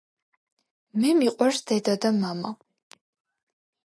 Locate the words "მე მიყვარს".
1.03-1.61